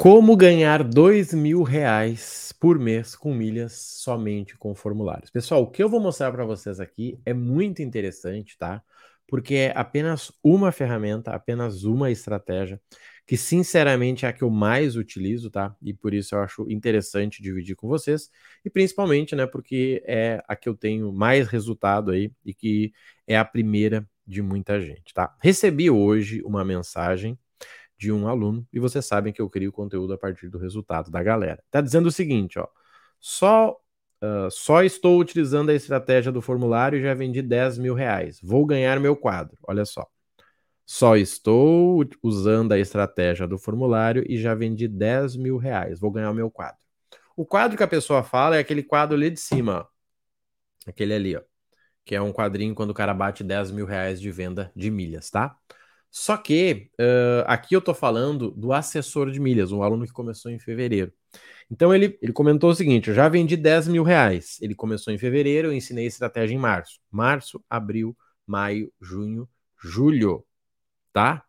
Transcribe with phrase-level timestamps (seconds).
[0.00, 5.28] Como ganhar dois mil reais por mês com milhas somente com formulários?
[5.28, 8.82] Pessoal, o que eu vou mostrar para vocês aqui é muito interessante, tá?
[9.28, 12.80] Porque é apenas uma ferramenta, apenas uma estratégia,
[13.26, 15.76] que sinceramente é a que eu mais utilizo, tá?
[15.82, 18.30] E por isso eu acho interessante dividir com vocês,
[18.64, 22.90] e principalmente, né, porque é a que eu tenho mais resultado aí e que
[23.26, 25.36] é a primeira de muita gente, tá?
[25.42, 27.38] Recebi hoje uma mensagem
[28.00, 31.22] de um aluno, e vocês sabem que eu crio conteúdo a partir do resultado da
[31.22, 31.62] galera.
[31.70, 32.66] Tá dizendo o seguinte, ó,
[33.20, 33.72] só,
[34.22, 38.40] uh, só estou utilizando a estratégia do formulário e já vendi 10 mil reais.
[38.42, 40.06] Vou ganhar meu quadro, olha só.
[40.86, 46.00] Só estou usando a estratégia do formulário e já vendi 10 mil reais.
[46.00, 46.80] Vou ganhar o meu quadro.
[47.36, 49.86] O quadro que a pessoa fala é aquele quadro ali de cima, ó.
[50.88, 51.42] Aquele ali, ó.
[52.04, 55.30] Que é um quadrinho quando o cara bate 10 mil reais de venda de milhas,
[55.30, 55.54] tá?
[56.10, 60.50] Só que uh, aqui eu estou falando do assessor de milhas, um aluno que começou
[60.50, 61.12] em fevereiro.
[61.70, 64.58] Então ele, ele comentou o seguinte: eu já vendi 10 mil reais.
[64.60, 66.98] Ele começou em fevereiro, eu ensinei estratégia em março.
[67.10, 69.48] Março, abril, maio, junho,
[69.80, 70.44] julho.
[71.12, 71.44] Tá?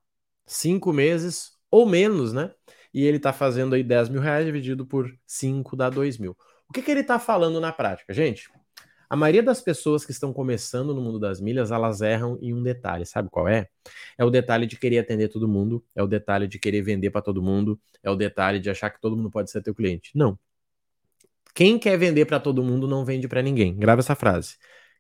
[0.45, 2.51] Cinco meses ou menos, né?
[2.93, 6.35] E ele está fazendo aí 10 mil reais dividido por 5 dá 2 mil.
[6.69, 8.49] O que, que ele está falando na prática, gente?
[9.11, 12.63] A maioria das pessoas que estão começando no mundo das milhas, elas erram em um
[12.63, 13.67] detalhe, sabe qual é?
[14.17, 17.21] É o detalhe de querer atender todo mundo, é o detalhe de querer vender para
[17.21, 20.11] todo mundo, é o detalhe de achar que todo mundo pode ser teu cliente.
[20.15, 20.39] Não.
[21.53, 23.75] Quem quer vender para todo mundo não vende para ninguém.
[23.75, 24.55] Grava essa frase.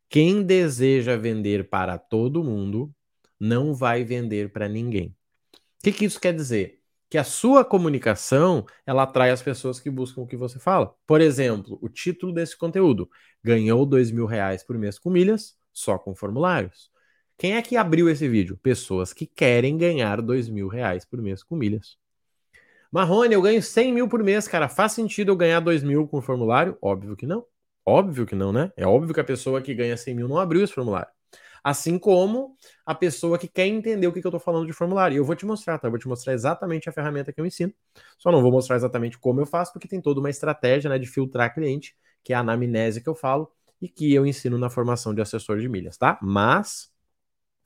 [0.09, 2.93] Quem deseja vender para todo mundo
[3.39, 5.15] não vai vender para ninguém.
[5.53, 6.80] O que, que isso quer dizer?
[7.11, 10.95] Que a sua comunicação ela atrai as pessoas que buscam o que você fala.
[11.05, 13.09] Por exemplo, o título desse conteúdo:
[13.43, 16.89] ganhou dois mil reais por mês com milhas, só com formulários.
[17.37, 18.57] Quem é que abriu esse vídeo?
[18.63, 21.97] Pessoas que querem ganhar dois mil reais por mês com milhas.
[22.89, 24.69] Marrone, eu ganho 100 mil por mês, cara.
[24.69, 26.77] Faz sentido eu ganhar dois mil com formulário?
[26.81, 27.45] Óbvio que não.
[27.85, 28.71] Óbvio que não, né?
[28.77, 31.11] É óbvio que a pessoa que ganha 100 mil não abriu esse formulário.
[31.63, 32.55] Assim como
[32.85, 35.15] a pessoa que quer entender o que, que eu estou falando de formulário.
[35.15, 35.87] Eu vou te mostrar, tá?
[35.87, 37.73] Eu vou te mostrar exatamente a ferramenta que eu ensino.
[38.17, 41.07] Só não vou mostrar exatamente como eu faço, porque tem toda uma estratégia né, de
[41.07, 43.51] filtrar cliente, que é a anamnese que eu falo
[43.81, 46.19] e que eu ensino na formação de assessor de milhas, tá?
[46.21, 46.91] Mas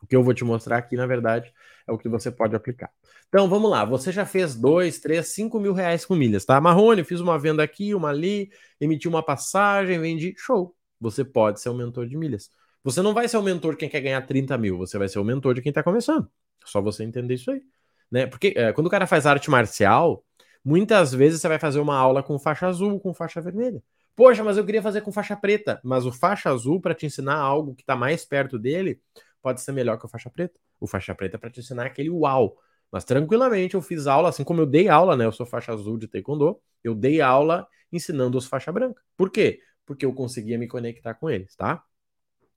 [0.01, 1.53] o que eu vou te mostrar aqui, na verdade,
[1.87, 2.91] é o que você pode aplicar.
[3.27, 3.83] Então, vamos lá.
[3.85, 6.59] Você já fez dois, três, cinco mil reais com milhas, tá?
[6.61, 10.33] Marrone, fiz uma venda aqui, uma ali, emiti uma passagem, vendi.
[10.37, 10.75] Show!
[10.99, 12.49] Você pode ser um mentor de milhas.
[12.85, 15.17] Você não vai ser o mentor de quem quer ganhar 30 mil, você vai ser
[15.17, 16.29] o mentor de quem está começando.
[16.63, 17.63] Só você entender isso aí.
[18.11, 18.27] Né?
[18.27, 20.23] Porque é, quando o cara faz arte marcial,
[20.63, 23.81] muitas vezes você vai fazer uma aula com faixa azul, com faixa vermelha.
[24.15, 25.81] Poxa, mas eu queria fazer com faixa preta.
[25.83, 29.01] Mas o faixa azul, para te ensinar algo que está mais perto dele,
[29.41, 30.53] pode ser melhor que o faixa preta.
[30.79, 32.55] O faixa preta é para te ensinar aquele uau.
[32.91, 35.25] Mas tranquilamente eu fiz aula, assim como eu dei aula, né?
[35.25, 39.01] Eu sou faixa azul de taekwondo, eu dei aula ensinando os faixa branca.
[39.17, 39.59] Por quê?
[39.87, 41.83] Porque eu conseguia me conectar com eles, tá?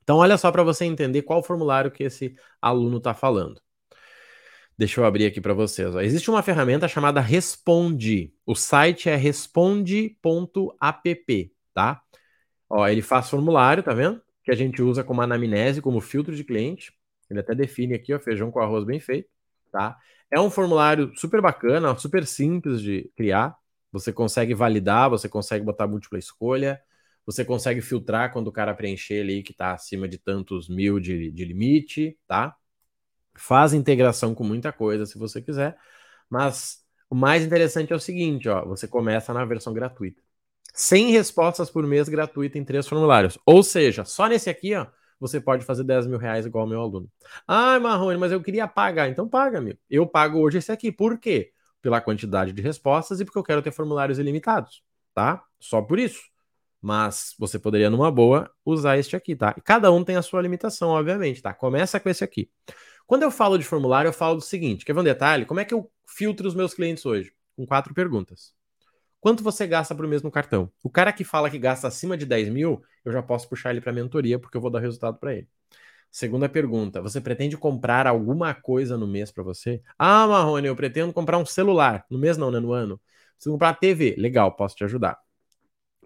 [0.09, 3.61] Então, olha só para você entender qual formulário que esse aluno está falando.
[4.79, 5.95] Deixa eu abrir aqui para vocês.
[5.95, 6.01] Ó.
[6.01, 8.33] Existe uma ferramenta chamada Responde.
[8.47, 10.17] O site é responde.app,
[11.75, 12.01] tá?
[12.71, 14.19] Ó, ele faz formulário, tá vendo?
[14.43, 16.91] Que a gente usa como anamnese, como filtro de cliente.
[17.29, 19.29] Ele até define aqui, ó, feijão com arroz bem feito,
[19.71, 19.95] tá?
[20.31, 23.55] É um formulário super bacana, super simples de criar.
[23.93, 26.81] Você consegue validar, você consegue botar múltipla escolha,
[27.29, 31.31] você consegue filtrar quando o cara preencher ali que está acima de tantos mil de,
[31.31, 32.57] de limite, tá?
[33.37, 35.77] Faz integração com muita coisa se você quiser,
[36.31, 40.23] mas o mais interessante é o seguinte, ó, você começa na versão gratuita.
[40.73, 43.39] 100 respostas por mês gratuita em três formulários.
[43.45, 44.87] Ou seja, só nesse aqui, ó,
[45.21, 47.11] você pode fazer 10 mil reais igual ao meu aluno.
[47.47, 49.11] Ah, Marrone, mas eu queria pagar.
[49.11, 49.77] Então paga, meu.
[49.91, 50.91] Eu pago hoje esse aqui.
[50.91, 51.53] Por quê?
[51.83, 54.83] Pela quantidade de respostas e porque eu quero ter formulários ilimitados,
[55.15, 55.45] tá?
[55.61, 56.23] Só por isso.
[56.81, 59.55] Mas você poderia, numa boa, usar este aqui, tá?
[59.57, 61.53] E cada um tem a sua limitação, obviamente, tá?
[61.53, 62.51] Começa com esse aqui.
[63.07, 65.45] Quando eu falo de formulário, eu falo do seguinte: quer ver um detalhe?
[65.45, 67.33] Como é que eu filtro os meus clientes hoje?
[67.57, 68.53] Com quatro perguntas.
[69.21, 70.71] Quanto você gasta para o mesmo cartão?
[70.83, 73.81] O cara que fala que gasta acima de 10 mil, eu já posso puxar ele
[73.81, 75.49] para mentoria, porque eu vou dar resultado para ele.
[76.11, 79.83] Segunda pergunta: você pretende comprar alguma coisa no mês para você?
[79.99, 82.05] Ah, Marrone, eu pretendo comprar um celular.
[82.11, 82.61] No mês não, né?
[82.61, 83.01] No ano.
[83.39, 85.19] Se comprar TV, legal, posso te ajudar.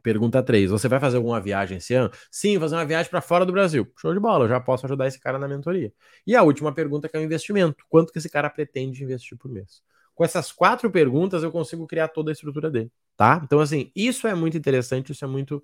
[0.03, 0.71] Pergunta 3.
[0.71, 2.11] Você vai fazer alguma viagem esse ano?
[2.31, 3.91] Sim, fazer uma viagem para fora do Brasil.
[3.97, 5.93] Show de bola, eu já posso ajudar esse cara na mentoria.
[6.27, 7.85] E a última pergunta que é o investimento.
[7.89, 9.83] Quanto que esse cara pretende investir por mês?
[10.15, 13.41] Com essas quatro perguntas eu consigo criar toda a estrutura dele, tá?
[13.45, 15.57] Então assim, isso é muito interessante, isso é muito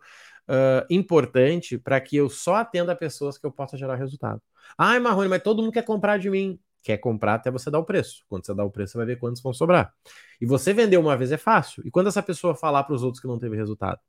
[0.49, 4.40] uh, importante para que eu só atenda pessoas que eu possa gerar resultado.
[4.76, 6.58] Ai, Marrone, mas todo mundo quer comprar de mim.
[6.82, 8.25] quer comprar até você dar o preço.
[8.29, 9.93] Quando você dá o preço, você vai ver quantos vão sobrar.
[10.40, 11.82] E você vender uma vez é fácil.
[11.87, 14.00] E quando essa pessoa falar para os outros que não teve resultado?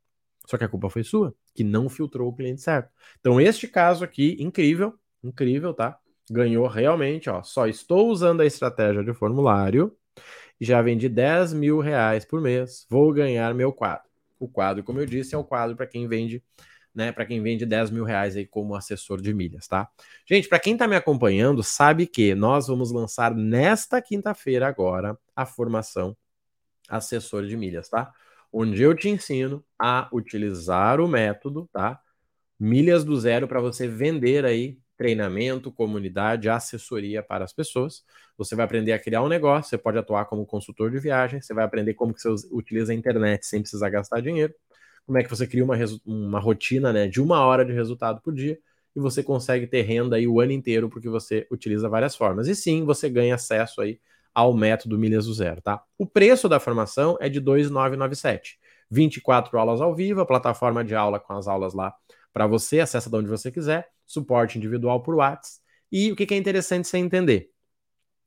[0.50, 2.90] Só que a culpa foi sua, que não filtrou o cliente certo.
[3.20, 5.96] Então, este caso aqui, incrível, incrível, tá?
[6.28, 7.40] Ganhou realmente, ó.
[7.44, 9.96] Só estou usando a estratégia de formulário
[10.60, 12.84] e já vendi 10 mil reais por mês.
[12.90, 14.10] Vou ganhar meu quadro.
[14.40, 16.42] O quadro, como eu disse, é o quadro para quem vende
[16.92, 19.88] né, para quem vende 10 mil reais aí como assessor de milhas, tá?
[20.26, 25.46] Gente, para quem está me acompanhando, sabe que nós vamos lançar nesta quinta-feira agora a
[25.46, 26.16] formação
[26.88, 28.12] assessor de milhas, tá?
[28.52, 32.00] Onde eu te ensino a utilizar o método, tá?
[32.58, 38.04] Milhas do zero para você vender aí treinamento, comunidade, assessoria para as pessoas.
[38.36, 41.54] Você vai aprender a criar um negócio, você pode atuar como consultor de viagem, você
[41.54, 44.54] vai aprender como que você utiliza a internet sem precisar gastar dinheiro
[45.06, 45.74] como é que você cria uma,
[46.06, 48.58] uma rotina né, de uma hora de resultado por dia
[48.94, 52.46] e você consegue ter renda aí o ano inteiro porque você utiliza várias formas.
[52.48, 54.00] E sim, você ganha acesso aí
[54.34, 55.82] ao método Milhas do Zero, tá?
[55.98, 58.58] O preço da formação é de 2,997.
[58.90, 61.94] 24 aulas ao vivo, a plataforma de aula com as aulas lá
[62.32, 65.60] para você, acessa de onde você quiser, suporte individual por WhatsApp.
[65.90, 67.50] E o que é interessante você entender?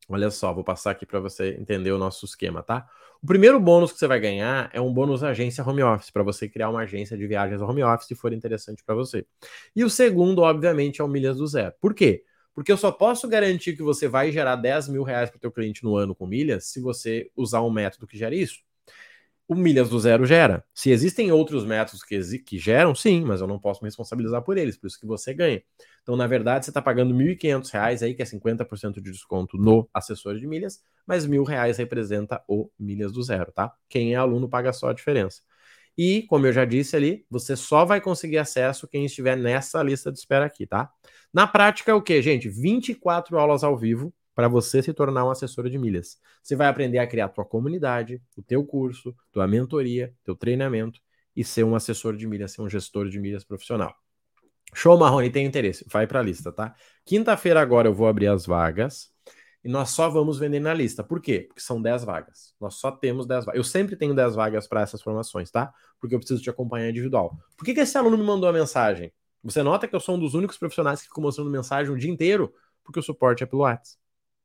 [0.09, 2.85] Olha só, vou passar aqui para você entender o nosso esquema, tá?
[3.21, 6.49] O primeiro bônus que você vai ganhar é um bônus agência home office, para você
[6.49, 9.25] criar uma agência de viagens home office se for interessante para você.
[9.73, 11.73] E o segundo, obviamente, é o milhas do zero.
[11.79, 12.25] Por quê?
[12.55, 15.51] Porque eu só posso garantir que você vai gerar 10 mil reais para o teu
[15.51, 18.59] cliente no ano com milhas se você usar um método que gere isso
[19.47, 20.63] o milhas do zero gera.
[20.73, 24.57] Se existem outros métodos que, que geram, sim, mas eu não posso me responsabilizar por
[24.57, 25.61] eles, por isso que você ganha.
[26.01, 29.87] Então, na verdade, você está pagando R$ 1.500 aí, que é 50% de desconto no
[29.93, 33.73] assessor de milhas, mas R$ reais representa o milhas do zero, tá?
[33.89, 35.41] Quem é aluno paga só a diferença.
[35.97, 40.11] E, como eu já disse ali, você só vai conseguir acesso quem estiver nessa lista
[40.11, 40.89] de espera aqui, tá?
[41.33, 42.47] Na prática é o que, gente?
[42.47, 46.17] 24 aulas ao vivo para você se tornar um assessor de milhas.
[46.43, 50.99] Você vai aprender a criar a tua comunidade, o teu curso, tua mentoria, teu treinamento
[51.35, 53.95] e ser um assessor de milhas, ser um gestor de milhas profissional.
[54.75, 55.85] Show Marrone, tem interesse?
[55.89, 56.75] Vai para a lista, tá?
[57.05, 59.09] Quinta-feira agora eu vou abrir as vagas
[59.63, 61.03] e nós só vamos vender na lista.
[61.03, 61.45] Por quê?
[61.47, 62.53] Porque são 10 vagas.
[62.59, 63.57] Nós só temos 10 vagas.
[63.57, 65.73] Eu sempre tenho 10 vagas para essas formações, tá?
[65.99, 67.37] Porque eu preciso te acompanhar individual.
[67.55, 69.11] Por que, que esse aluno me mandou a mensagem?
[69.43, 72.09] Você nota que eu sou um dos únicos profissionais que ficam mostrando mensagem o dia
[72.09, 72.53] inteiro?
[72.83, 73.97] Porque o suporte é pelo WhatsApp.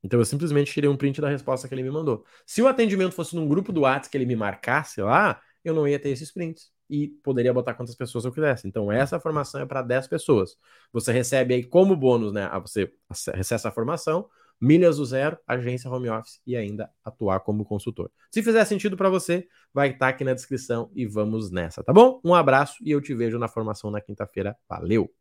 [0.02, 2.24] Então eu simplesmente tirei um print da resposta que ele me mandou.
[2.46, 5.86] Se o atendimento fosse num grupo do WhatsApp que ele me marcasse lá, eu não
[5.86, 8.66] ia ter esses prints e poderia botar quantas pessoas eu quisesse.
[8.66, 10.56] Então essa formação é para 10 pessoas.
[10.92, 12.48] Você recebe aí como bônus, né?
[12.60, 12.92] Você
[13.34, 14.28] recebe essa formação,
[14.60, 18.10] milhas do zero, agência home office e ainda atuar como consultor.
[18.30, 21.92] Se fizer sentido para você, vai estar tá aqui na descrição e vamos nessa, tá
[21.92, 22.20] bom?
[22.24, 24.56] Um abraço e eu te vejo na formação na quinta-feira.
[24.68, 25.17] Valeu.